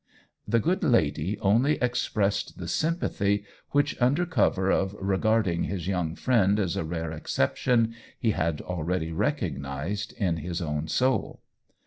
[0.47, 6.59] the good lady only expressed the sympathy which, under cover of regarding his young friend
[6.59, 11.43] as a rare exception, he had already recog nized in his own soul.